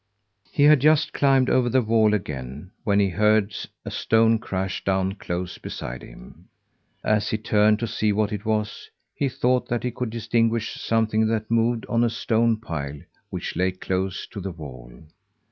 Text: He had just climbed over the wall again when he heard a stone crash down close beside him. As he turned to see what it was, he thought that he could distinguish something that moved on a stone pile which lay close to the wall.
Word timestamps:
He 0.51 0.63
had 0.63 0.79
just 0.79 1.13
climbed 1.13 1.47
over 1.47 1.69
the 1.69 1.83
wall 1.83 2.15
again 2.15 2.71
when 2.83 2.99
he 2.99 3.09
heard 3.09 3.53
a 3.85 3.91
stone 3.91 4.39
crash 4.39 4.83
down 4.83 5.13
close 5.13 5.59
beside 5.59 6.01
him. 6.01 6.49
As 7.03 7.29
he 7.29 7.37
turned 7.37 7.77
to 7.81 7.85
see 7.87 8.11
what 8.11 8.31
it 8.33 8.43
was, 8.43 8.89
he 9.13 9.29
thought 9.29 9.69
that 9.69 9.83
he 9.83 9.91
could 9.91 10.09
distinguish 10.09 10.73
something 10.73 11.27
that 11.27 11.51
moved 11.51 11.85
on 11.85 12.03
a 12.03 12.09
stone 12.09 12.57
pile 12.57 12.99
which 13.29 13.55
lay 13.55 13.71
close 13.71 14.25
to 14.31 14.41
the 14.41 14.51
wall. 14.51 14.91